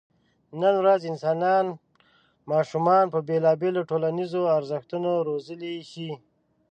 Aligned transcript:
نن 0.61 0.73
ورځ 0.81 1.01
انسانان 1.11 1.65
ماشومان 2.51 3.05
په 3.13 3.19
بېلابېلو 3.27 3.81
ټولنیزو 3.89 4.41
ارزښتونو 4.57 5.09
روزلی 5.29 5.75
شي. 5.91 6.09